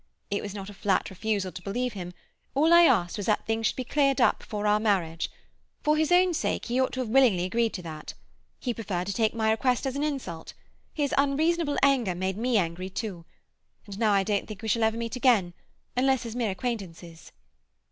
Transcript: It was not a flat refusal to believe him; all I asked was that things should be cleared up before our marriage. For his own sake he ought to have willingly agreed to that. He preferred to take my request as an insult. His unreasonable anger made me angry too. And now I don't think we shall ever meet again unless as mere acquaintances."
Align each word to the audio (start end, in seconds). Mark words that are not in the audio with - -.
It 0.31 0.41
was 0.41 0.55
not 0.55 0.67
a 0.67 0.73
flat 0.73 1.11
refusal 1.11 1.51
to 1.51 1.61
believe 1.61 1.93
him; 1.93 2.15
all 2.55 2.73
I 2.73 2.85
asked 2.85 3.17
was 3.17 3.27
that 3.27 3.45
things 3.45 3.67
should 3.67 3.75
be 3.75 3.83
cleared 3.83 4.19
up 4.19 4.39
before 4.39 4.65
our 4.65 4.79
marriage. 4.79 5.29
For 5.83 5.95
his 5.95 6.11
own 6.11 6.33
sake 6.33 6.65
he 6.65 6.79
ought 6.81 6.93
to 6.93 7.01
have 7.01 7.09
willingly 7.09 7.43
agreed 7.43 7.71
to 7.75 7.83
that. 7.83 8.15
He 8.59 8.73
preferred 8.73 9.05
to 9.05 9.13
take 9.13 9.35
my 9.35 9.51
request 9.51 9.85
as 9.85 9.95
an 9.95 10.01
insult. 10.01 10.55
His 10.91 11.13
unreasonable 11.19 11.77
anger 11.83 12.15
made 12.15 12.35
me 12.35 12.57
angry 12.57 12.89
too. 12.89 13.25
And 13.85 13.99
now 13.99 14.11
I 14.11 14.23
don't 14.23 14.47
think 14.47 14.63
we 14.63 14.67
shall 14.67 14.81
ever 14.81 14.97
meet 14.97 15.15
again 15.15 15.53
unless 15.95 16.25
as 16.25 16.35
mere 16.35 16.49
acquaintances." 16.49 17.31